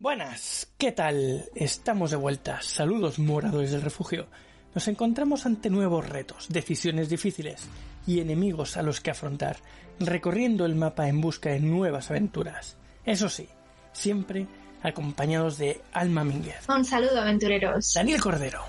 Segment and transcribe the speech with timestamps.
[0.00, 1.46] Buenas, ¿qué tal?
[1.54, 2.60] Estamos de vuelta.
[2.62, 4.26] Saludos moradores del refugio.
[4.74, 7.62] Nos encontramos ante nuevos retos, decisiones difíciles
[8.06, 9.56] y enemigos a los que afrontar,
[9.98, 12.76] recorriendo el mapa en busca de nuevas aventuras.
[13.04, 13.48] Eso sí,
[13.92, 14.46] siempre
[14.82, 17.94] acompañados de Alma Mínguez, Un saludo, aventureros.
[17.94, 18.62] Daniel Cordero,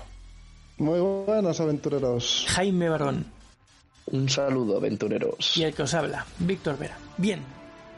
[0.78, 2.46] Muy buenos aventureros.
[2.48, 3.26] Jaime Barón
[4.06, 5.56] Un saludo, aventureros.
[5.56, 6.98] y el que os habla, Víctor Vera.
[7.18, 7.40] Bien,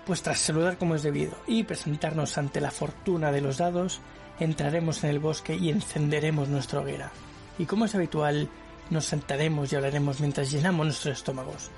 [0.07, 4.01] pues tras saludar como es debido y presentarnos ante la fortuna de los dados,
[4.41, 7.13] entraremos en el bosque y encenderemos nuestra hoguera.
[7.59, 8.49] Y como es habitual,
[8.91, 11.71] nos sentaremos y hablaremos mientras llenamos nuestros estómagos.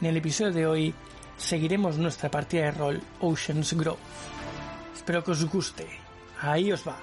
[0.00, 0.94] En el episodio de hoy
[1.36, 4.00] seguiremos nuestra partida de rol Ocean's Grove.
[4.94, 5.86] Espero que os guste.
[6.40, 6.96] Ahí os va.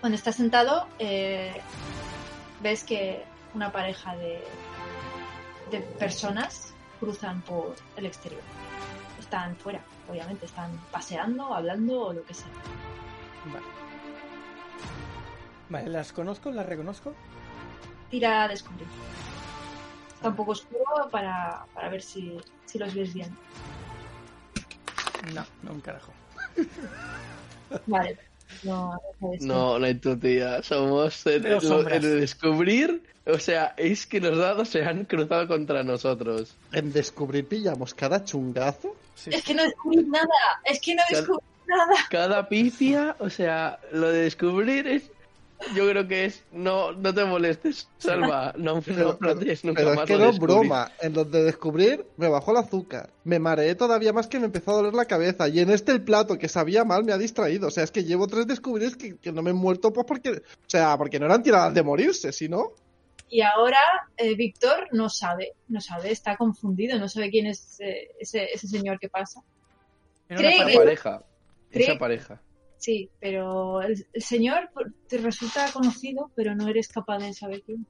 [0.00, 1.54] Cuando estás sentado, eh,
[2.62, 3.24] ves que
[3.54, 4.42] una pareja de,
[5.70, 6.73] de personas
[7.04, 8.40] cruzan por el exterior.
[9.20, 12.48] Están fuera, obviamente, están paseando, hablando o lo que sea.
[13.52, 13.66] Vale.
[15.68, 16.50] Vale, ¿las conozco?
[16.50, 17.14] ¿Las reconozco?
[18.10, 18.86] Tira a descubrir.
[20.14, 23.36] Está un poco oscuro para, para ver si, si los ves bien.
[25.34, 26.12] No, no un carajo.
[27.86, 28.18] Vale.
[28.62, 30.62] No, no No, no hay tu tía.
[30.62, 33.02] Somos en, lo- en el descubrir.
[33.26, 36.54] O sea, es que los dados se han cruzado contra nosotros.
[36.72, 38.94] En descubrir pillamos cada chungazo.
[39.14, 39.30] Sí.
[39.32, 40.28] Es que no descubrí nada.
[40.64, 41.94] Es que no descubrí nada.
[42.10, 45.10] Cada pifia, o sea, lo de descubrir es.
[45.74, 46.44] Yo creo que es.
[46.52, 48.52] No, no te molestes, Salva.
[48.56, 50.92] No, no plantees nunca pero es más que lo no broma.
[51.00, 53.10] En los de descubrir me bajó el azúcar.
[53.24, 55.48] Me mareé todavía más que me empezó a doler la cabeza.
[55.48, 57.68] Y en este el plato que sabía mal me ha distraído.
[57.68, 60.30] O sea, es que llevo tres descubrir que, que no me he muerto pues porque...
[60.30, 62.72] O sea, porque no eran tiradas de morirse, si no...
[63.30, 63.78] Y ahora
[64.16, 68.68] eh, Víctor no sabe, no sabe, está confundido, no sabe quién es eh, ese, ese
[68.68, 69.42] señor que pasa.
[70.28, 71.22] Era una pareja.
[71.70, 72.40] Esa pareja.
[72.84, 74.70] Sí, pero el, el señor
[75.08, 77.86] te resulta conocido, pero no eres capaz de saber quién.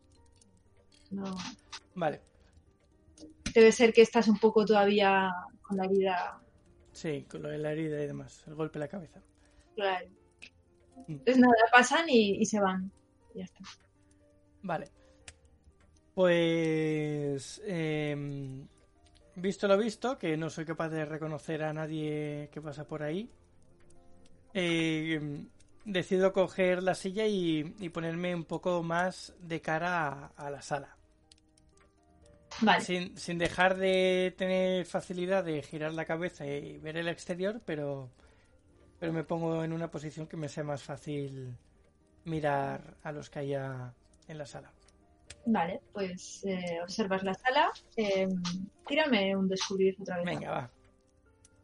[1.10, 1.24] No.
[1.96, 2.20] Vale,
[3.52, 5.30] Debe ser que estás un poco todavía
[5.62, 6.40] con la vida.
[6.92, 8.44] sí, con lo de la herida y demás.
[8.46, 9.20] El golpe en la cabeza.
[9.74, 10.08] Claro.
[11.08, 11.16] Mm.
[11.24, 12.92] Pues nada, pasan y, y se van.
[13.34, 13.64] Y ya está.
[14.62, 14.86] Vale.
[16.14, 17.60] Pues...
[17.66, 18.68] em,
[19.34, 23.28] visto lo visto, que no soy capaz de reconocer a nadie que pasa por ahí,
[24.54, 25.48] em,
[25.84, 30.62] decido coger la silla y, y ponerme un poco más de cara a, a la
[30.62, 30.96] sala.
[32.60, 37.60] Vale, Sin, sin dejar de tener facilidad de girar la cabeza y ver el exterior,
[37.64, 38.10] pero,
[38.98, 41.56] pero me pongo en una posición que me sea más fácil
[42.24, 43.94] mirar a los que haya
[44.28, 44.72] en la sala.
[45.46, 47.72] vale, pues eh, observas la sala.
[47.96, 48.28] Eh,
[48.86, 50.24] tírame un descubrir otra vez.
[50.26, 50.70] Venga, va.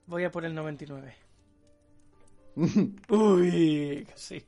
[0.06, 1.14] Voy a por el 99.
[3.08, 4.44] Uy, casi.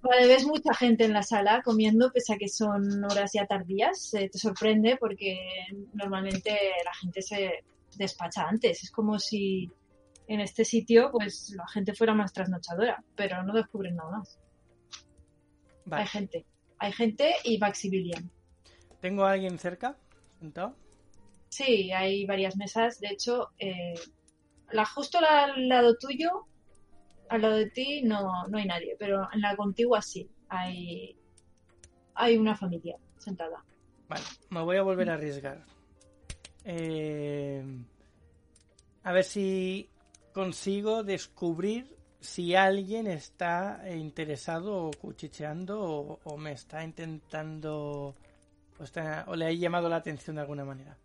[0.00, 4.14] Vale, ves mucha gente en la sala comiendo, pese a que son horas ya tardías.
[4.14, 5.38] Eh, te sorprende porque
[5.92, 6.50] normalmente
[6.84, 7.64] la gente se
[7.96, 8.84] despacha antes.
[8.84, 9.70] Es como si
[10.26, 14.38] en este sitio pues la gente fuera más trasnochadora, pero no descubren nada más.
[15.90, 16.46] Hay gente.
[16.78, 18.30] Hay gente y Maximilian.
[19.00, 19.96] ¿Tengo a alguien cerca?
[20.38, 20.76] ¿Sentado?
[21.48, 23.00] Sí, hay varias mesas.
[23.00, 23.94] De hecho, eh,
[24.70, 26.46] la, justo al lado tuyo,
[27.28, 30.28] al lado de ti, no, no hay nadie, pero en la contigua sí.
[30.48, 31.16] Hay,
[32.14, 33.62] hay una familia sentada.
[34.08, 35.64] Vale, me voy a volver a arriesgar.
[36.64, 37.62] Eh,
[39.02, 39.88] a ver si
[40.32, 48.16] consigo descubrir si alguien está interesado o cuchicheando o, o me está intentando
[48.78, 50.96] o, está- o le ha llamado la atención de alguna manera.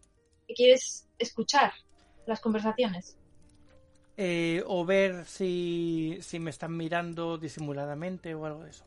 [0.47, 1.71] ¿Quieres escuchar
[2.25, 3.17] las conversaciones?
[4.17, 8.85] Eh, o ver si, si me están mirando disimuladamente o algo de eso.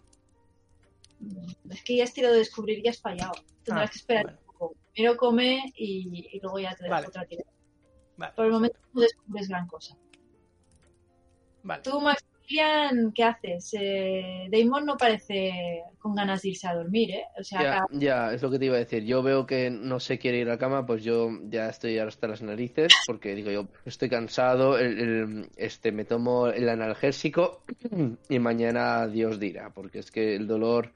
[1.70, 3.32] Es que ya has tirado de descubrir y has fallado.
[3.64, 4.38] Tendrás Ah, que esperar bueno.
[4.40, 4.74] un poco.
[4.92, 7.08] Primero come y, y luego ya te Vale.
[7.08, 7.50] otra tirada.
[8.16, 9.96] Vale, Por el momento no descubres gran cosa.
[11.62, 11.82] vale.
[11.82, 12.00] Tú,
[12.46, 13.70] ¿qué haces?
[13.78, 17.24] Eh, Damon no parece con ganas de irse a dormir, ¿eh?
[17.38, 19.04] O sea, Ya, acá- ya, es lo que te iba a decir.
[19.04, 22.28] Yo veo que no se quiere ir a la cama, pues yo ya estoy hasta
[22.28, 27.62] las narices, porque digo yo, estoy cansado, el, el- este, me tomo el analgésico
[28.28, 30.92] y mañana Dios dirá, porque es que el dolor,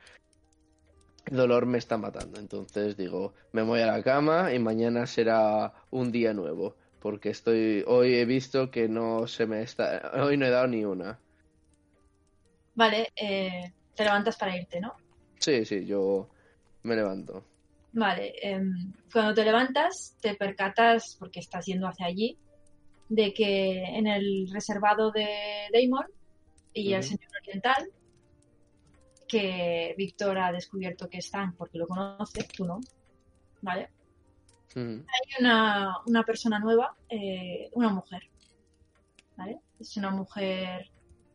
[1.26, 2.38] el dolor me está matando.
[2.40, 7.84] Entonces digo, me voy a la cama y mañana será un día nuevo, porque estoy,
[7.86, 11.20] hoy he visto que no se me está, hoy no he dado ni una.
[12.74, 14.94] Vale, eh, te levantas para irte, ¿no?
[15.38, 16.28] Sí, sí, yo
[16.82, 17.44] me levanto.
[17.92, 22.38] Vale, em, cuando te levantas te percatas, porque estás yendo hacia allí,
[23.08, 25.26] de que en el reservado de
[25.72, 26.06] Damon
[26.72, 27.90] y el señor oriental,
[29.26, 32.80] que Víctor ha descubierto que están porque lo conoce, tú no,
[33.62, 33.90] ¿vale?
[34.76, 38.22] Hay una, una persona nueva, eh, una mujer.
[39.36, 39.58] ¿Vale?
[39.78, 40.90] Es una mujer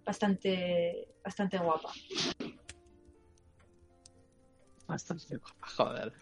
[0.05, 1.91] bastante, bastante guapa.
[4.87, 6.13] Bastante guapa, joder.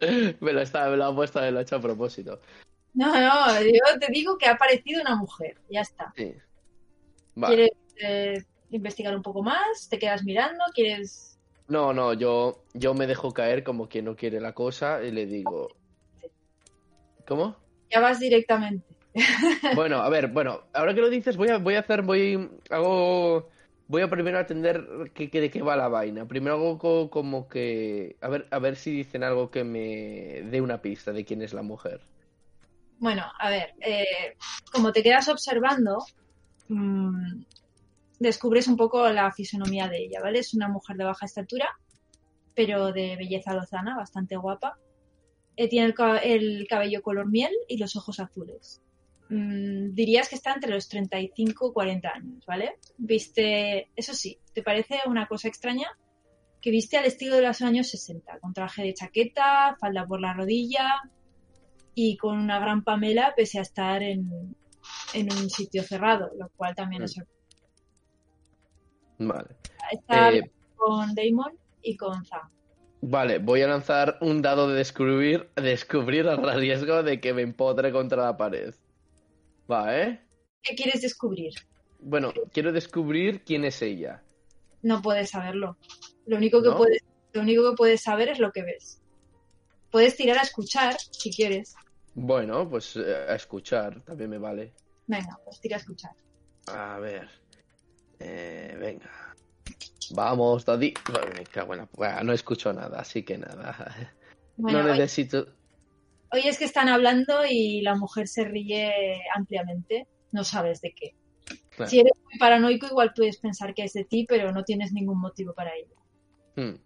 [0.40, 2.40] me lo está, me lo ha puesto, me lo ha hecho a propósito.
[2.94, 5.56] No, no, yo te digo que ha aparecido una mujer.
[5.70, 6.12] Ya está.
[6.16, 6.34] Sí.
[7.34, 7.54] Vale.
[7.54, 7.70] ¿Quieres
[8.02, 9.88] eh, investigar un poco más?
[9.88, 10.62] ¿Te quedas mirando?
[10.74, 11.38] ¿Quieres...?
[11.68, 15.24] No, no, yo, yo me dejo caer como quien no quiere la cosa y le
[15.24, 15.68] digo.
[17.26, 17.56] ¿Cómo?
[17.90, 18.91] Ya vas directamente.
[19.70, 23.48] Bueno, a ver, bueno, ahora que lo dices, voy a, voy a hacer, voy, hago,
[23.86, 26.26] voy a primero atender qué- de qué va la vaina.
[26.28, 30.60] Primero hago co- como que, a ver, a ver si dicen algo que me dé
[30.60, 32.06] una pista de quién es la mujer.
[32.98, 34.36] Bueno, a ver, eh,
[34.72, 35.98] como te quedas observando,
[36.68, 37.42] mm,
[38.20, 40.40] descubres un poco la fisonomía de ella, ¿vale?
[40.40, 41.68] Es una mujer de baja estatura,
[42.54, 44.78] pero de belleza lozana, bastante guapa.
[45.56, 45.94] Eh, tiene
[46.24, 48.82] el cabello color miel y los ojos azules.
[49.34, 52.76] Mm, dirías que está entre los 35 y 40 años, ¿vale?
[52.98, 55.88] Viste, eso sí, ¿te parece una cosa extraña?
[56.60, 60.34] Que viste al estilo de los años 60, con traje de chaqueta, falda por la
[60.34, 61.00] rodilla,
[61.94, 64.54] y con una gran pamela pese a estar en,
[65.14, 67.04] en un sitio cerrado, lo cual también Mm.
[67.06, 67.16] es
[69.18, 69.56] Vale.
[69.92, 71.52] Está Eh, con Damon
[71.82, 72.50] y con Zam.
[73.00, 77.92] Vale, voy a lanzar un dado de descubrir, descubrir al riesgo de que me empotre
[77.92, 78.74] contra la pared.
[79.72, 80.20] Va, ¿eh?
[80.62, 81.54] ¿Qué quieres descubrir?
[82.00, 84.22] Bueno, quiero descubrir quién es ella.
[84.82, 85.78] No puedes saberlo.
[86.26, 86.76] Lo único que ¿No?
[86.76, 87.02] puedes,
[87.32, 89.00] lo único que puedes saber es lo que ves.
[89.90, 91.74] Puedes tirar a escuchar si quieres.
[92.14, 94.72] Bueno, pues eh, a escuchar también me vale.
[95.06, 96.12] Venga, pues tira a escuchar.
[96.66, 97.28] A ver.
[98.18, 99.10] Eh, venga.
[100.10, 100.92] Vamos, Daddy.
[101.10, 101.88] Bueno, me cago en la...
[101.92, 104.12] Bueno, no escucho nada, así que nada.
[104.56, 105.38] Bueno, no necesito...
[105.38, 105.61] hoy
[106.32, 110.06] es que están hablando y la mujer se ríe ampliamente.
[110.32, 111.14] No sabes de qué.
[111.76, 111.90] Claro.
[111.90, 115.20] Si eres muy paranoico, igual puedes pensar que es de ti, pero no tienes ningún
[115.20, 115.96] motivo para ello.
[116.56, 116.76] Hmm.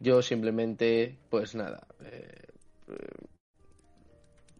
[0.00, 1.86] Yo simplemente, pues nada.
[2.00, 2.46] eh,
[2.88, 2.94] eh,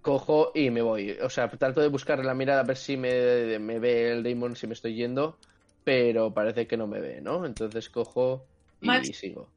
[0.01, 1.13] cojo y me voy.
[1.23, 4.55] O sea, trato de buscar la mirada a ver si me, me ve el Damon,
[4.55, 5.39] si me estoy yendo.
[5.83, 7.45] Pero parece que no me ve, ¿no?
[7.45, 8.47] Entonces cojo
[8.81, 9.11] y Max.
[9.15, 9.51] sigo.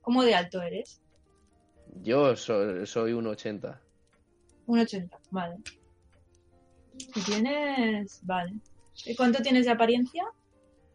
[0.00, 1.02] ¿Cómo de alto eres?
[2.02, 3.80] Yo soy, soy un 80.
[4.66, 5.56] Un 80, vale.
[7.14, 8.20] ¿Y tienes...?
[8.24, 8.54] Vale.
[9.06, 10.24] ¿Y cuánto tienes de apariencia?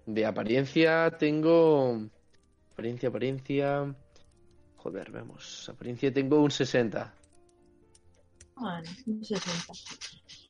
[0.06, 2.10] De apariencia tengo.
[2.74, 3.96] Apariencia, apariencia.
[4.78, 5.70] Joder, vemos.
[5.70, 7.14] Apariencia tengo un 60.
[8.56, 9.74] Bueno, un 60.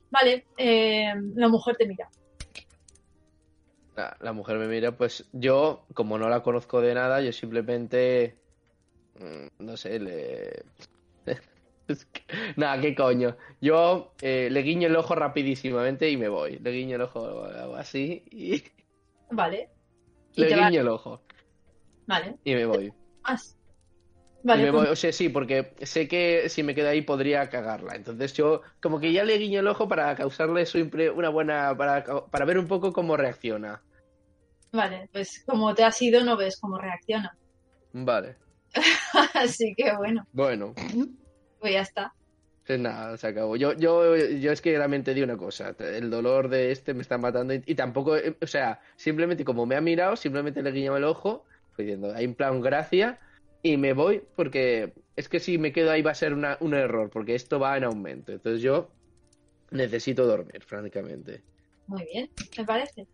[0.10, 2.10] Vale, eh, la mujer te mira.
[3.95, 8.43] La, la mujer me mira, pues yo, como no la conozco de nada, yo simplemente.
[9.19, 10.63] Mm, No sé, le.
[12.56, 13.36] Nada, qué coño.
[13.62, 16.57] Yo eh, le guiño el ojo rapidísimamente y me voy.
[16.60, 17.44] Le guiño el ojo
[17.77, 18.63] así y
[19.31, 19.69] Vale.
[20.36, 21.21] Y le va- guiño el ojo
[22.07, 22.36] Vale.
[22.44, 22.94] y me voy.
[23.24, 23.57] Más.
[24.44, 27.01] Y Vale, me pues- voy, o sea, sí, porque sé que si me quedo ahí
[27.01, 27.95] podría cagarla.
[27.95, 31.76] Entonces yo como que ya le guiño el ojo para causarle su impre- una buena,
[31.78, 33.81] para, para ver un poco cómo reacciona.
[34.71, 37.38] vale, pues como te has ido no ves cómo reacciona.
[37.94, 38.35] Vale,
[39.33, 40.73] Así que bueno, bueno,
[41.59, 42.13] pues ya está.
[42.65, 43.56] pues nada, se acabó.
[43.56, 47.18] Yo, yo, yo es que realmente di una cosa, el dolor de este me está
[47.18, 50.95] matando y, y tampoco, eh, o sea, simplemente como me ha mirado, simplemente le guiño
[50.97, 51.45] el ojo,
[51.77, 53.19] diciendo, hay en plan gracia,
[53.61, 56.73] y me voy porque es que si me quedo ahí va a ser una- un
[56.73, 58.31] error, porque esto va en aumento.
[58.31, 58.89] Entonces yo
[59.71, 61.44] necesito dormir, francamente.
[61.87, 63.07] Muy bien, me parece.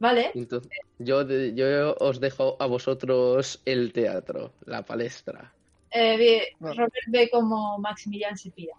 [0.00, 5.54] Vale, Entonces, yo, yo os dejo a vosotros el teatro, la palestra.
[5.92, 6.48] eh.
[6.58, 8.74] Robert ve como Maximilian se pira.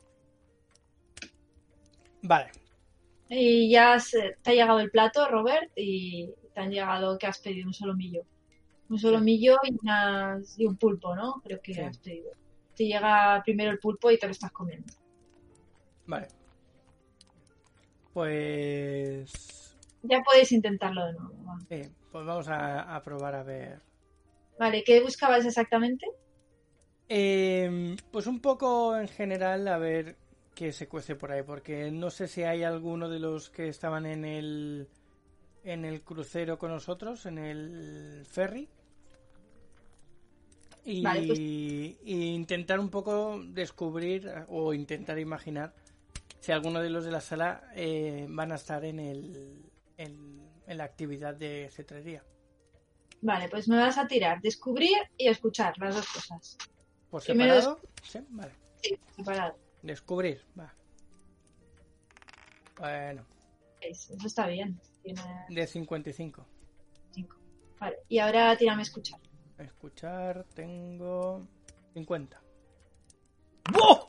[2.23, 2.49] Vale.
[3.29, 7.39] Y ya se- te ha llegado el plato, Robert, y te han llegado que has
[7.39, 8.23] pedido un solomillo.
[8.89, 11.39] Un solomillo y, unas- y un pulpo, ¿no?
[11.43, 11.79] Creo que Sí.
[11.81, 12.31] has pedido.
[12.75, 14.91] Te llega primero el pulpo y te lo estás comiendo.
[16.07, 16.27] Vale.
[18.13, 19.61] Pues.
[20.03, 21.58] Ya podéis intentarlo de nuevo.
[21.70, 21.81] Sí,
[22.12, 23.81] pues vamos a, a probar a ver.
[24.60, 26.05] Vale, ¿qué buscabas exactamente?
[27.10, 30.15] Eh, pues un poco en general a ver
[30.55, 34.05] qué se cuece por ahí, porque no sé si hay alguno de los que estaban
[34.05, 34.88] en el
[35.63, 38.67] en el crucero con nosotros, en el ferry.
[40.84, 45.74] Y, Vale, pues- y intentar un poco descubrir o intentar imaginar
[46.39, 49.70] si alguno de los de la sala eh, van a estar en, el,
[50.03, 52.24] en, en la actividad de cetrería.
[53.22, 56.58] Vale, pues me vas a tirar descubrir y escuchar las dos cosas.
[57.10, 57.81] ¿Por Primero separado?
[58.03, 58.53] Sí, vale.
[58.81, 59.58] Sí, separado.
[59.84, 60.74] Descubrir, va.
[62.79, 63.25] Bueno,
[63.79, 64.79] Eso eso está bien.
[65.03, 66.46] Tiene de 55.
[67.12, 67.38] cinco.
[67.79, 69.20] Vale, y ahora tírame escuchar.
[69.60, 71.48] Escuchar, tengo
[71.93, 72.41] 50.
[73.72, 74.08] ¡Buah!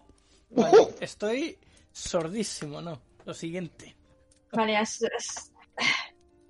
[0.51, 1.59] Vale, estoy
[1.93, 3.01] sordísimo, ¿no?
[3.25, 3.95] Lo siguiente.
[4.53, 5.52] Vale, has, has,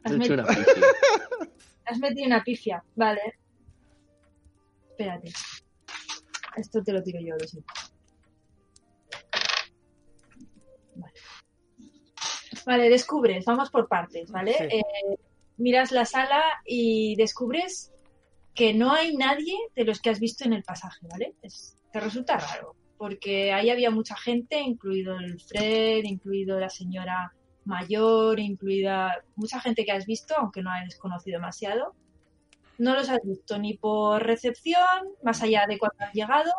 [0.05, 0.87] has metido, una pifia.
[1.87, 2.85] has metido una pifia.
[2.97, 3.21] Vale.
[4.91, 5.33] Espérate.
[6.57, 7.73] Esto te lo tiro yo, lo siento.
[10.95, 11.13] Vale.
[12.67, 14.53] Vale, descubres, vamos por partes, ¿vale?
[14.55, 14.65] Sí.
[14.79, 15.17] Eh,
[15.57, 17.93] miras la sala y descubres
[18.55, 21.35] que no hay nadie de los que has visto en el pasaje, ¿vale?
[21.43, 27.33] Es- te resulta raro, porque ahí había mucha gente, incluido el Fred, incluido la señora
[27.65, 31.95] mayor, incluida mucha gente que has visto, aunque no hayas conocido demasiado.
[32.79, 36.53] No los has visto ni por recepción, más allá de cuando han llegado,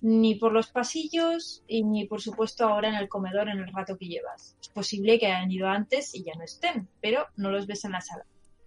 [0.00, 3.96] ni por los pasillos y ni por supuesto ahora en el comedor en el rato
[3.96, 4.56] que llevas.
[4.60, 7.92] Es posible que hayan ido antes y ya no estén, pero no los ves en
[7.92, 8.24] la sala.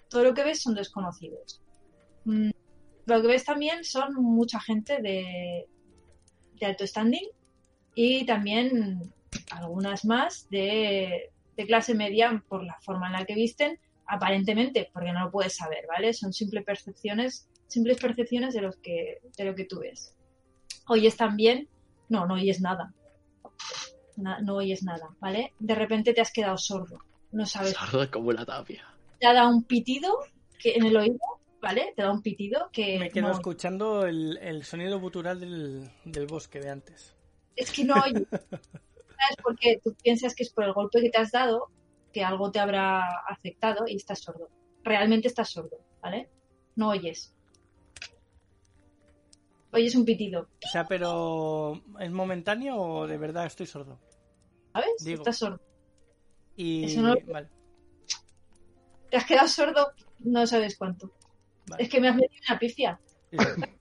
[0.10, 1.62] Todo lo que ves son desconocidos.
[2.26, 2.50] Mm,
[3.06, 5.68] Lo que ves también son mucha gente de,
[6.60, 7.28] de alto standing
[7.96, 9.14] y también
[9.52, 15.12] algunas más de, de clase media por la forma en la que visten, aparentemente, porque
[15.12, 16.14] no lo puedes saber, ¿vale?
[16.14, 20.16] Son simples percepciones, simples percepciones de los que, de lo que tú ves.
[20.88, 21.68] Oyes también,
[22.10, 22.94] no, no oyes nada.
[24.18, 25.54] Na- no oyes nada, ¿vale?
[25.60, 26.98] De repente te has quedado sordo.
[27.32, 28.84] No sabes Sordo como la tapia.
[29.20, 30.18] te ha dado un pitido
[30.58, 31.20] que en el oído,
[31.62, 31.94] ¿vale?
[31.96, 36.26] Te da un pitido que Me quedo no- escuchando el, el sonido gutural del, del
[36.28, 37.16] bosque de antes.
[37.56, 38.24] es que no oyes.
[39.20, 39.38] ¿Sabes?
[39.44, 41.70] Porque tú piensas que es por el golpe que te has dado
[42.14, 44.50] que algo te habrá afectado y estás sordo.
[44.84, 46.30] Realmente estás sordo, ¿vale?
[46.76, 47.34] No oyes.
[49.72, 54.00] Oyes un pitido, O sea, pero ¿es momentáneo o de verdad estoy sordo?
[54.74, 54.90] ¿sabes?
[55.04, 55.22] Digo.
[55.22, 55.60] Estás sordo.
[56.56, 57.50] Y Eso no- vale,
[59.12, 61.12] Te has quedado sordo, no sabes cuánto.
[61.68, 61.84] vale.
[61.84, 63.00] Es que me has metido una pifia.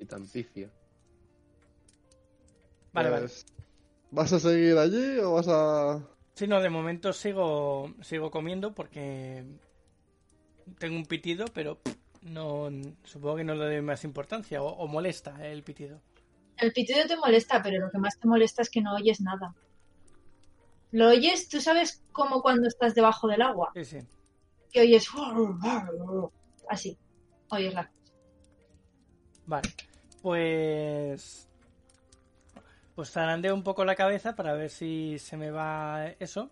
[0.00, 0.70] Y tan pifio.
[2.92, 3.28] Vale, vale.
[4.10, 6.00] ¿Vas a seguir allí o vas a...?
[6.34, 9.44] Sí, no, de momento sigo, sigo comiendo porque
[10.78, 11.78] tengo un pitido, pero
[12.22, 12.70] no
[13.04, 16.00] supongo que no le doy más importancia o, o molesta el pitido.
[16.56, 19.54] El pitido te molesta, pero lo que más te molesta es que no oyes nada.
[20.90, 23.98] Lo oyes, tú sabes como cuando estás debajo del agua, Sí, sí.
[24.72, 25.08] que oyes
[26.68, 26.96] así,
[27.50, 27.90] oyes la
[29.46, 29.68] Vale.
[30.22, 31.47] Pues.
[32.98, 36.50] Pues zarandeo un poco la cabeza para ver si se me va eso.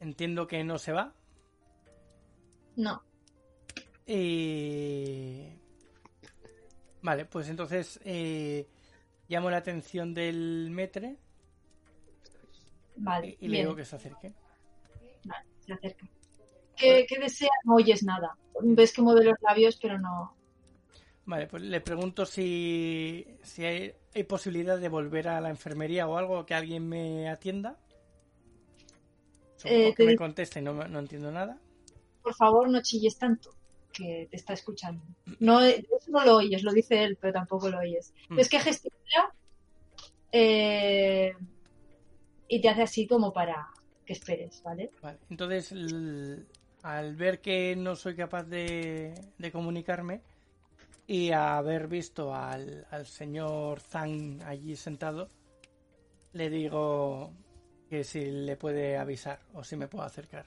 [0.00, 1.14] Entiendo que no se va.
[2.74, 3.04] No,
[4.04, 5.46] Y.
[7.02, 8.66] Vale, pues entonces eh,
[9.28, 11.16] llamo la atención del metre
[12.96, 14.34] vale, y, y le digo que se acerque.
[15.22, 16.04] vale, se acerca.
[16.74, 17.48] ¿Qué, qué desea?
[17.62, 18.36] No oyes nada.
[18.60, 20.34] Ves que mueve los labios, pero no.
[21.26, 26.16] Vale, pues le pregunto si, si hay, hay posibilidad de volver a la enfermería o
[26.16, 27.76] algo, que alguien me atienda.
[29.56, 31.58] Supongo Eh, que me conteste y no, no entiendo nada.
[32.22, 33.54] Por favor, no chilles tanto,
[33.92, 35.02] que te está escuchando.
[35.40, 38.12] No, eso no lo oyes, lo dice él, pero tampoco lo oyes.
[38.28, 38.36] Mm.
[38.36, 39.34] Ves que gesticula
[40.30, 41.32] eh,
[42.48, 43.68] y te hace así como para
[44.06, 44.90] que esperes, ¿vale?
[45.00, 45.72] Vale, entonces
[46.82, 50.20] al ver que no soy capaz de, de comunicarme
[51.12, 55.28] y haber visto al, al señor Zhang allí sentado,
[56.32, 57.32] le digo
[57.90, 60.46] que si le puede avisar o si me puedo acercar.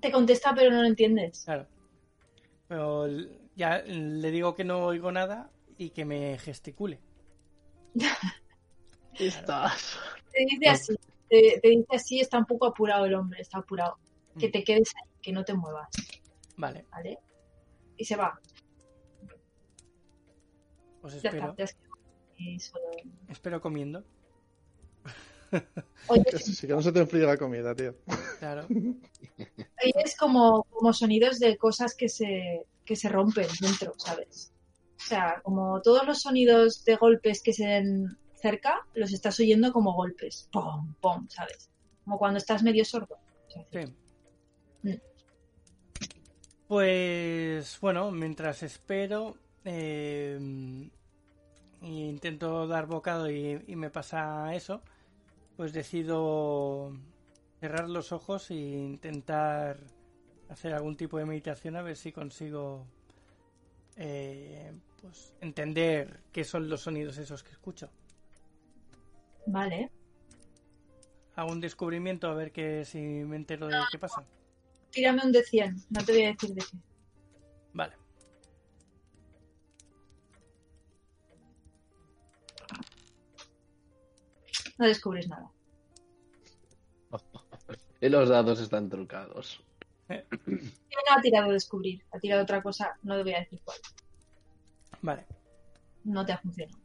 [0.00, 1.42] Te contesta, pero no lo entiendes.
[1.44, 1.66] Claro.
[2.66, 3.06] Pero
[3.56, 6.98] ya le digo que no oigo nada y que me gesticule.
[9.18, 9.98] Estás.
[10.32, 10.94] Te dice así,
[11.28, 13.98] te, te dice así, está un poco apurado el hombre, está apurado.
[14.38, 14.52] Que Mm.
[14.52, 15.88] te quedes ahí, que no te muevas,
[16.56, 17.18] Vale, ¿vale?
[18.00, 18.40] Y se va.
[21.02, 21.76] Ya espero, está,
[22.38, 23.60] ahí solo.
[23.60, 24.02] comiendo.
[26.06, 27.94] Oye, sí, que no se te enfríe la comida, tío.
[28.38, 28.66] Claro.
[29.76, 34.54] es como, como sonidos de cosas que se, que se rompen dentro, ¿sabes?
[34.96, 39.74] O sea, como todos los sonidos de golpes que se den cerca, los estás oyendo
[39.74, 40.48] como golpes.
[40.50, 40.94] ¡Pum!
[41.02, 41.28] ¡Pum!
[41.28, 41.68] ¿Sabes?
[42.04, 43.18] Como cuando estás medio sordo.
[43.70, 43.80] Sí.
[44.84, 45.09] Mm.
[46.70, 49.34] Pues bueno, mientras espero,
[49.64, 50.38] eh,
[51.82, 54.80] intento dar bocado y, y me pasa eso,
[55.56, 56.92] pues decido
[57.58, 59.78] cerrar los ojos e intentar
[60.48, 62.86] hacer algún tipo de meditación a ver si consigo
[63.96, 64.70] eh,
[65.02, 67.90] pues entender qué son los sonidos esos que escucho.
[69.44, 69.90] Vale.
[71.34, 74.24] Hago un descubrimiento a ver que si me entero de qué pasa.
[74.90, 75.76] Tírame un de 100.
[75.90, 76.76] No te voy a decir de qué.
[77.72, 77.94] Vale.
[84.78, 85.50] No descubres nada.
[88.02, 89.62] Y los dados están trucados.
[90.08, 92.02] Él no ha tirado descubrir.
[92.12, 92.96] Ha tirado otra cosa.
[93.02, 93.76] No te voy a decir cuál.
[95.02, 95.26] Vale.
[96.04, 96.78] No te ha funcionado.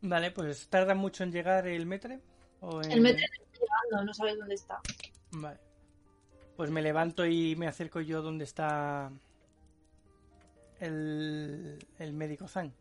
[0.00, 2.20] Vale, pues tarda mucho en llegar el metre.
[2.60, 4.06] ¿O en- El metre está llegando.
[4.06, 4.80] No sabes dónde está.
[5.32, 5.60] Vale.
[6.58, 9.12] Pues me levanto y me acerco yo donde está
[10.80, 12.74] el, el médico Zan.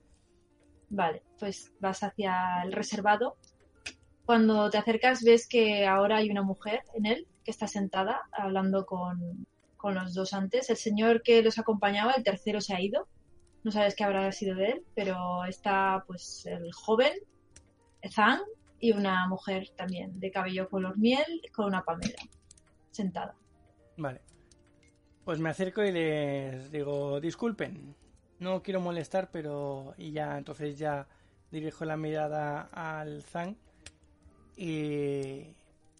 [0.90, 3.38] Vale, pues vas hacia el reservado.
[4.26, 8.88] Cuando te acercas ves que ahora hay una mujer en él que está sentada hablando
[8.88, 10.72] con, con los dos antes.
[10.72, 13.08] El señor que los acompañaba, el tercero se ha ido.
[13.64, 17.14] No sabes qué habrá sido de él, pero está pues el joven,
[18.12, 18.42] Zan,
[18.80, 22.24] y una mujer también de cabello color miel con una palmera
[22.90, 23.36] sentada.
[23.98, 24.22] Vale.
[25.26, 27.96] Pues me acerco y les digo, disculpen,
[28.40, 29.94] no quiero molestar, pero...
[29.98, 31.08] Y ya, entonces ya
[31.52, 33.58] dirijo la mirada al Zan
[34.56, 35.54] y,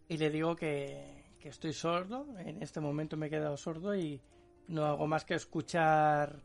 [0.08, 2.26] y le digo que, que estoy sordo.
[2.40, 4.22] En este momento me he quedado sordo y
[4.68, 6.36] no hago más que escuchar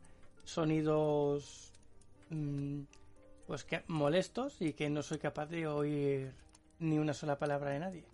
[0.43, 1.73] sonidos
[2.29, 2.81] mm,
[3.47, 6.33] pues que molestos y que no soy capaz de oír
[6.79, 8.12] ni una sola palabra de nadie.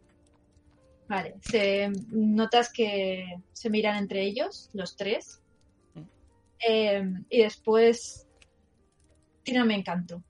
[1.10, 5.42] Vale, se, notas que se miran entre ellos, los tres.
[6.66, 8.28] Eh, y después,
[9.44, 10.22] tírame encanto.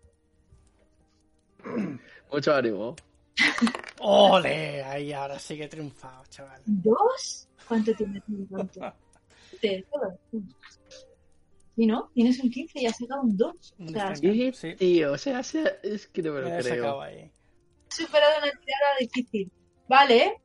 [2.31, 2.95] Mucho ánimo.
[3.99, 4.81] ¡Ole!
[4.83, 6.61] Ahí ahora sí que he triunfado, chaval.
[6.65, 7.49] ¿Dos?
[7.67, 8.79] ¿Cuánto tienes en encanto?
[9.61, 9.85] Te-.
[11.75, 13.75] Y no, tienes un 15 y has sacado un 2.
[13.79, 14.51] O sea, Sí.
[14.53, 17.01] Sí, tío, o sea, es que no me Me lo he sacado creo.
[17.01, 17.31] ahí.
[17.89, 19.51] superado una tirada difícil.
[19.89, 20.41] Vale.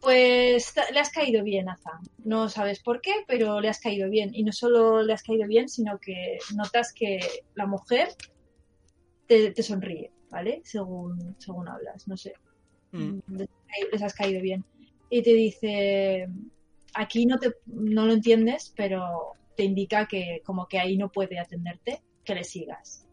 [0.00, 2.00] Pues le has caído bien a Zan.
[2.24, 4.30] No sabes por qué, pero le has caído bien.
[4.34, 7.20] Y no solo le has caído bien, sino que notas que
[7.54, 8.08] la mujer
[9.26, 10.62] te, te sonríe, ¿vale?
[10.64, 12.34] Según, según hablas, no sé.
[12.92, 13.18] Mm,
[13.92, 14.64] Les, has caído bien.
[15.10, 16.28] Y te dice,
[16.94, 21.38] aquí no, te, no lo entiendes, pero te indica que como que ahí no puede
[21.38, 23.06] atenderte, que le sigas.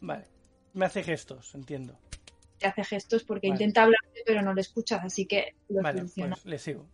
[0.00, 0.26] Vale.
[0.72, 1.98] Me hace gestos, entiendo.
[2.58, 3.56] Te hace gestos porque Vale.
[3.56, 6.86] intenta hablarte, pero no le escuchas, así que lo Vale, pues le sigo.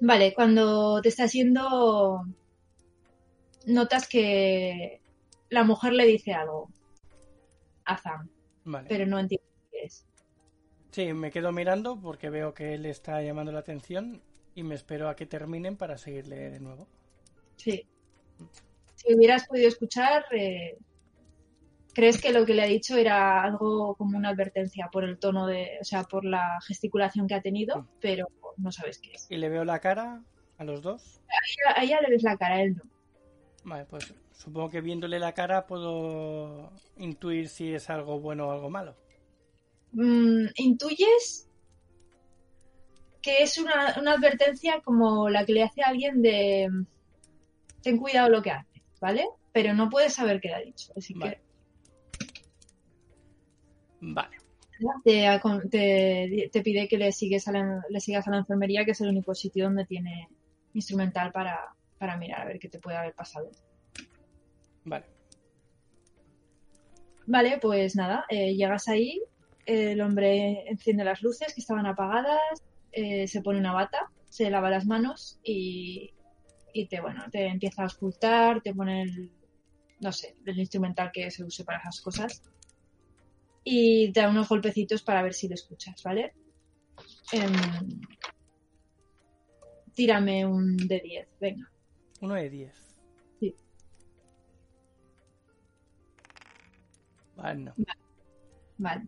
[0.00, 2.24] Vale, cuando te estás yendo,
[3.66, 5.00] notas que
[5.48, 6.68] la mujer le dice algo
[7.84, 8.28] a Zam,
[8.64, 8.86] Vale.
[8.88, 10.06] pero no entiendes qué es.
[10.92, 14.22] Sí, me quedo mirando porque veo que él está llamando la atención
[14.54, 16.86] y me espero a que terminen para seguirle de nuevo.
[17.56, 17.86] Sí.
[18.94, 20.76] Si hubieras podido escuchar, eh,
[21.94, 25.46] crees que lo que le ha dicho era algo como una advertencia por el tono
[25.46, 29.26] de, o sea, por la gesticulación que ha tenido, pero no sabes qué es.
[29.30, 30.22] Y le veo la cara
[30.58, 31.20] a los dos.
[31.74, 32.82] A ella le ves la cara, a él no.
[33.64, 38.70] Vale, pues supongo que viéndole la cara puedo intuir si es algo bueno o algo
[38.70, 38.96] malo.
[39.92, 41.48] Mm, intuyes
[43.20, 46.68] que es una, una advertencia como la que le hace a alguien de
[47.82, 49.26] ten cuidado lo que haces, ¿vale?
[49.52, 50.92] Pero no puedes saber qué le ha dicho.
[50.96, 51.47] Así Vale.
[54.00, 54.36] Vale.
[55.04, 58.92] te, te- te pide que le, sigues a la, le sigas a la enfermería, que
[58.92, 60.28] es el único sitio donde tiene
[60.74, 61.58] instrumental para,
[61.98, 63.50] para mirar a ver qué te puede haber pasado.
[64.84, 65.06] Vale.
[67.26, 69.20] Vale, pues nada, eh, llegas ahí,
[69.66, 72.40] el hombre enciende las luces que estaban apagadas,
[72.92, 76.10] eh, se pone una bata, se lava las manos y,
[76.72, 79.30] y te, bueno, te empieza a ocultar, te pone el,
[80.00, 82.42] no sé, el instrumental que se use para esas cosas
[83.64, 86.32] y te da unos golpecitos para ver si lo escuchas, ¿vale?
[87.32, 87.52] Em,
[89.94, 91.70] tírame un de 10, venga.
[92.20, 92.74] Uno de 10.
[93.40, 93.54] Sí.
[97.36, 97.74] Vale, no.
[98.78, 99.06] Vale.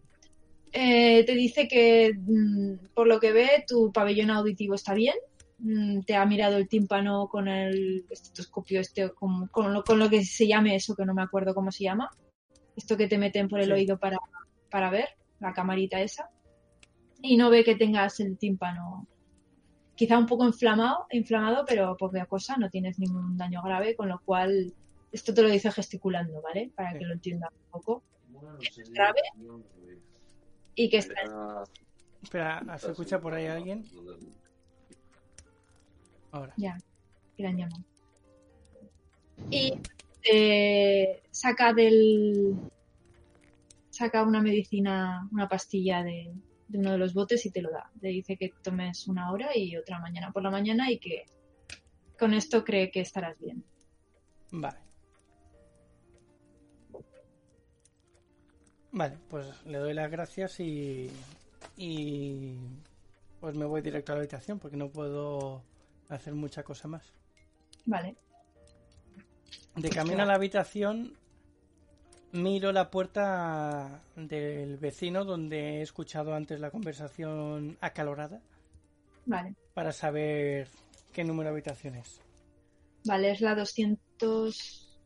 [0.73, 5.15] Eh, te dice que, mm, por lo que ve, tu pabellón auditivo está bien.
[5.59, 10.09] Mm, te ha mirado el tímpano con el estetoscopio, este, con, con lo, con lo
[10.09, 12.09] que se llame eso, que no me acuerdo cómo se llama.
[12.77, 13.73] Esto que te meten por el Sí.
[13.73, 14.17] oído para,
[14.71, 15.09] para ver,
[15.41, 16.31] la camarita esa.
[17.23, 19.07] Y no ve que tengas el tímpano
[19.95, 24.19] quizá un poco inflamado, inflamado, pero poca cosa, no tienes ningún daño grave, con lo
[24.21, 24.73] cual
[25.13, 26.71] Esto te lo dice gesticulando, ¿vale?
[26.75, 28.03] Para que lo entienda un poco.
[28.93, 29.21] Grave.
[30.75, 31.21] Y que está
[32.23, 33.85] Espera, ¿se escucha por ahí alguien?
[36.33, 36.55] Ahora.
[36.57, 36.79] Ya,
[37.37, 37.85] que la han llamado.
[39.51, 39.75] Y
[40.31, 42.57] eh, saca del.
[44.01, 46.33] Saca una medicina, una pastilla de,
[46.69, 47.91] de uno de los botes y te lo da.
[48.01, 51.27] Te dice que tomes una hora y otra mañana por la mañana y que
[52.19, 53.63] con esto cree que estarás bien.
[54.53, 54.79] Vale.
[58.91, 61.11] Vale, pues le doy las gracias y.
[61.77, 62.57] Y.
[63.39, 65.63] Pues me voy directo a la habitación porque no puedo
[66.09, 67.13] hacer mucha cosa más.
[67.85, 68.17] Vale.
[69.77, 71.19] De camino a la habitación,
[72.33, 78.41] miro la puerta del vecino donde he escuchado antes la conversación acalorada
[79.27, 79.55] Vale.
[79.75, 80.69] para saber
[81.13, 82.21] qué número de habitación es.
[83.05, 85.01] Vale, es la 200.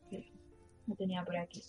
[0.87, 1.63] Lo tenía por aquí.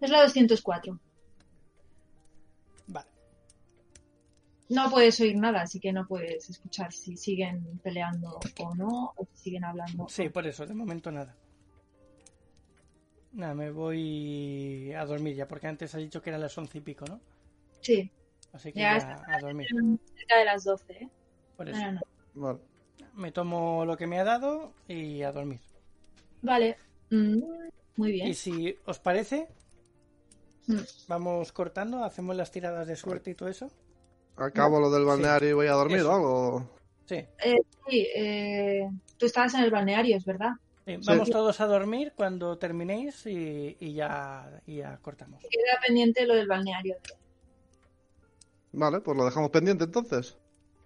[0.00, 1.00] Es la 204.
[4.68, 9.26] No puedes oír nada, así que no puedes escuchar si siguen peleando o no, o
[9.32, 10.08] si siguen hablando.
[10.08, 11.34] Sí, por eso, de momento nada.
[13.32, 16.80] Nada, me voy a dormir ya, porque antes has dicho que eran las once y
[16.80, 17.20] pico, ¿no?
[17.80, 18.10] Sí,
[18.52, 19.68] Así que Ya ya a dormir.
[20.16, 21.08] cerca de las 12, ¿eh?
[21.56, 21.76] Por eso.
[21.78, 22.00] Ahora no.
[22.34, 22.58] Vale.
[23.14, 25.60] Me tomo lo que me ha dado y a dormir.
[26.40, 26.76] Vale.
[27.10, 27.40] Mm,
[27.96, 28.28] muy bien.
[28.28, 29.48] Y si os parece,
[30.68, 30.78] Mm.
[31.08, 33.70] vamos cortando, hacemos las tiradas de suerte y todo eso.
[34.36, 36.10] Acabo lo del balneario y voy a dormir Eso.
[36.10, 36.70] o algo.
[37.06, 37.14] Sí.
[37.16, 37.56] Eh,
[37.88, 40.50] sí, eh, tú estabas en el balneario, es verdad.
[40.86, 45.40] Sí, Vamos todos a dormir cuando terminéis y, y ya, y ya cortamos.
[45.42, 46.96] Queda pendiente lo del balneario.
[48.72, 50.36] Vale, pues lo dejamos pendiente entonces.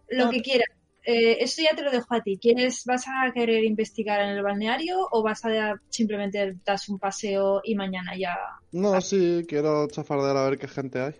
[0.09, 0.31] Lo No.
[0.31, 0.69] que quieras.
[1.05, 2.39] Eh, eso ya te lo dejo a ti.
[2.41, 7.61] ¿Quieres, vas a querer investigar en el balneario o vas a simplemente das un paseo
[7.65, 8.37] y mañana ya?
[8.73, 11.15] No, sí, quiero chafardear a ver qué gente hay.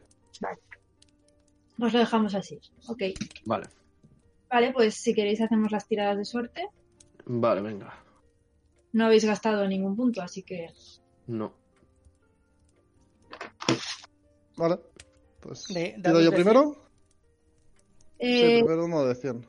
[1.81, 2.61] Pues lo dejamos así.
[2.89, 3.03] Ok.
[3.47, 3.67] Vale.
[4.51, 6.69] Vale, pues si queréis hacemos las tiradas de suerte.
[7.25, 7.95] Vale, venga.
[8.93, 10.69] No habéis gastado ningún punto, así que
[11.27, 11.55] No.
[14.57, 14.79] Vale.
[15.41, 15.65] Pues.
[15.69, 16.77] De- ¿Pido dados yo primero?
[18.19, 19.47] eh, Sí, primero uno de 100.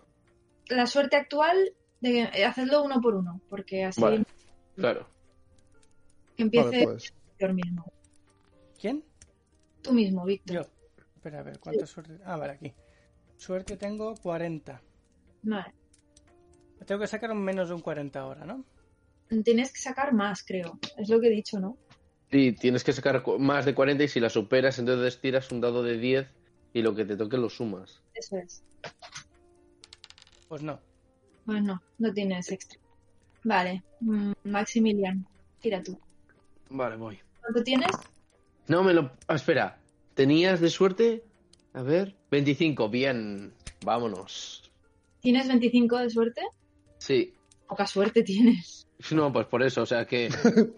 [0.69, 1.57] la suerte actual,
[1.99, 4.23] de, eh, hacedlo uno por uno, porque así Vale.
[4.75, 5.05] Claro.
[6.37, 7.13] que empiece Vale, pues.
[7.31, 7.91] Víctor mismo.
[8.79, 9.03] ¿Quién?
[9.81, 10.55] Tú mismo, Víctor.
[10.55, 10.61] Yo.
[11.21, 12.17] Espera, a ver, ¿cuánta suerte?
[12.25, 12.73] Ah, vale, aquí.
[13.37, 14.81] Suerte tengo 40.
[15.43, 15.73] Vale.
[16.83, 18.65] Tengo que sacar un menos de un 40 ahora, ¿no?
[19.43, 20.79] Tienes que sacar más, creo.
[20.97, 21.77] Es lo que he dicho, ¿no?
[22.31, 25.83] Sí, tienes que sacar más de 40 y si la superas, entonces tiras un dado
[25.83, 26.27] de 10
[26.73, 28.01] y lo que te toque lo sumas.
[28.15, 28.63] Eso es.
[30.47, 30.79] Pues no.
[31.45, 32.79] Pues no, no tienes extra.
[33.43, 33.83] Vale.
[33.99, 35.27] Mm, Maximilian,
[35.59, 35.99] tira tú.
[36.71, 37.19] Vale, voy.
[37.41, 37.91] ¿Cuánto tienes?
[38.67, 39.11] No, me lo...
[39.27, 39.80] ah, espera.
[40.21, 41.23] ¿Tenías de suerte?
[41.73, 42.15] A ver.
[42.29, 43.55] 25, bien.
[43.83, 44.71] Vámonos.
[45.19, 46.41] ¿Tienes 25 de suerte?
[46.99, 47.33] Sí.
[47.67, 48.87] Poca suerte tienes.
[49.09, 50.29] No, pues por eso, o sea que...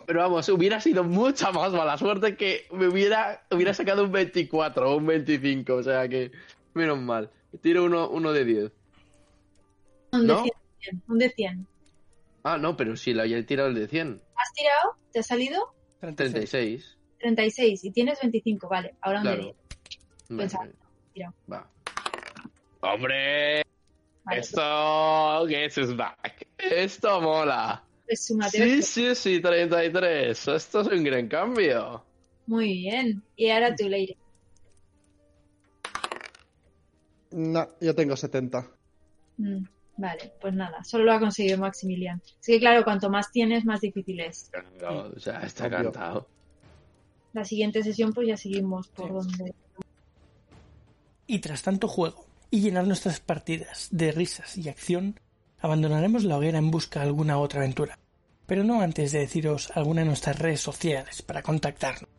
[0.06, 4.90] Pero vamos, hubiera sido mucha más mala suerte que me hubiera, hubiera sacado un 24
[4.90, 6.32] o un 25, o sea que...
[6.74, 7.30] Menos mal.
[7.60, 8.72] Tiro uno, uno de 10.
[10.14, 10.44] Un ¿No?
[10.44, 11.04] de 100.
[11.10, 11.68] Un de 100.
[12.44, 14.22] Ah, no, pero si la había tirado el de 100.
[14.38, 14.96] ¿Has tirado?
[15.12, 15.74] ¿Te ha salido?
[16.00, 16.50] 36.
[16.50, 17.03] 36.
[17.24, 18.68] 36 y tienes 25.
[18.68, 19.56] Vale, ahora un de Claro.
[20.30, 20.54] 10.
[20.54, 20.72] Vale.
[21.14, 21.34] tira.
[21.52, 21.70] Va.
[22.82, 23.64] ¡Hombre!
[24.26, 25.46] Vale, Esto...
[25.48, 26.48] Guess is back.
[26.58, 27.82] Esto mola.
[28.10, 30.48] Sí, sí, sí, 33.
[30.50, 32.04] Esto es un gran cambio.
[32.48, 33.24] Muy bien.
[33.38, 34.18] Y ahora tú, Leire.
[37.32, 38.68] No, yo tengo 70.
[39.38, 39.64] Mm,
[39.98, 40.84] vale, pues nada.
[40.84, 42.22] Solo lo ha conseguido Maximilian.
[42.40, 44.52] Así que claro, cuanto más tienes, más difícil es.
[44.78, 45.78] Claro, o sea, está Obvio.
[45.78, 46.28] cantado.
[47.34, 49.14] La siguiente sesión, pues ya seguimos por Sí.
[49.14, 49.56] donde.
[51.28, 55.20] Y tras tanto juego y llenar nuestras partidas de risas y acción,
[55.60, 57.98] abandonaremos la hoguera en busca de alguna otra aventura.
[58.46, 62.10] Pero no antes de deciros alguna de nuestras redes sociales para contactarnos.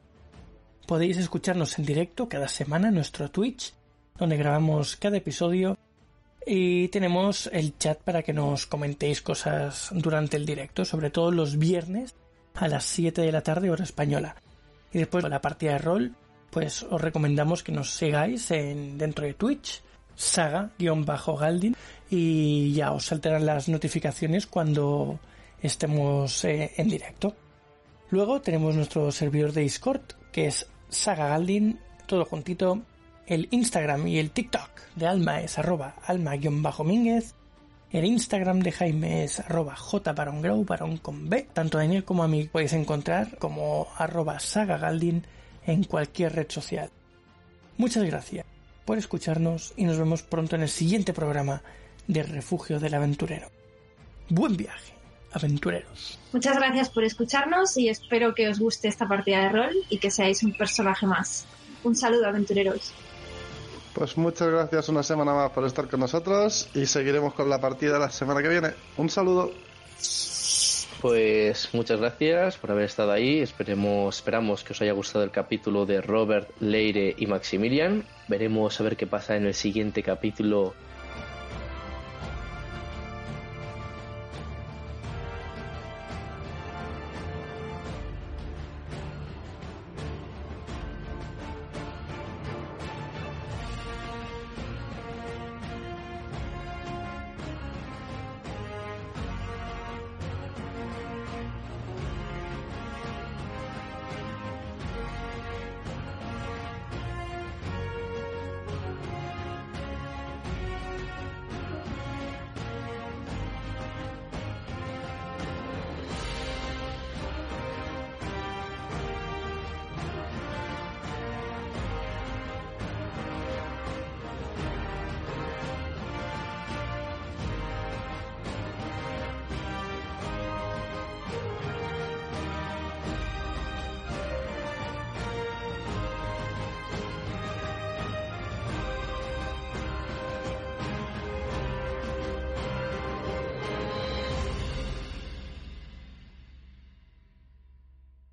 [0.87, 3.75] Podéis escucharnos en directo cada semana en nuestro Twitch,
[4.19, 5.79] donde grabamos cada episodio
[6.47, 11.59] y tenemos el chat para que nos comentéis cosas durante el directo, sobre todo los
[11.59, 12.15] viernes
[12.55, 14.37] a las 7 de la tarde hora española.
[14.95, 16.15] Y después de la partida de rol,
[16.51, 19.83] pues os recomendamos que nos sigáis en, dentro de Twitch,
[20.15, 21.77] saga-galdin,
[22.09, 25.19] y ya os saltarán las notificaciones cuando
[25.61, 27.35] estemos eh, en directo.
[28.11, 32.83] Luego tenemos nuestro servidor de Discord, que es Saga Galdin, todo juntito.
[33.27, 37.35] El Instagram y el TikTok de Alma es arroba alma-mínguez.
[37.95, 39.77] El Instagram de Jaime es arroba
[41.01, 41.47] con B.
[41.53, 45.25] Tanto Daniel como a mí podéis encontrar como arroba sagagaldin
[45.65, 46.91] en cualquier red social.
[47.79, 48.45] Muchas gracias
[48.85, 51.63] por escucharnos y nos vemos pronto en el siguiente programa
[52.09, 53.47] de Refugio del Aventurero.
[54.29, 54.93] Buen viaje,
[55.31, 56.19] aventureros.
[56.33, 60.11] Muchas gracias por escucharnos y espero que os guste esta partida de rol y que
[60.11, 61.47] seáis un personaje más.
[61.85, 62.93] Un saludo, aventureros.
[63.95, 67.97] Pues muchas gracias una semana más por estar con nosotros y seguiremos con la partida
[67.97, 68.71] la semana que viene.
[68.97, 69.53] Un saludo.
[71.01, 73.39] Pues muchas gracias por haber estado ahí.
[73.39, 78.05] Esperemos, esperamos que os haya gustado el capítulo de Robert, Leire y Maximilian.
[78.27, 80.75] Veremos a ver qué pasa en el siguiente capítulo